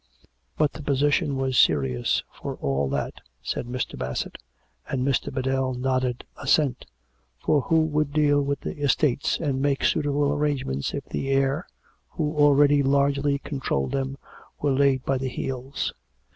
But 0.57 0.73
the 0.73 0.81
position 0.81 1.35
was 1.37 1.55
serious 1.59 2.23
for 2.33 2.55
all 2.55 2.89
that, 2.89 3.21
said 3.43 3.67
Mr. 3.67 3.95
Bassett 3.95 4.39
(and 4.89 5.05
Mr. 5.07 5.31
Biddell 5.31 5.75
nodded 5.75 6.23
assent), 6.41 6.87
for 7.37 7.61
who 7.61 7.81
would 7.81 8.11
deal 8.11 8.41
with 8.41 8.61
the 8.61 8.77
estates 8.83 9.37
and 9.39 9.61
make 9.61 9.83
suitable 9.83 10.33
arrangements 10.33 10.95
if 10.95 11.05
the 11.05 11.29
heir, 11.29 11.67
who 12.09 12.35
already 12.35 12.81
largely 12.81 13.37
controlled 13.37 13.91
them, 13.91 14.17
were 14.59 14.71
laid 14.73 15.05
by 15.05 15.19
the 15.19 15.29
heels? 15.29 15.93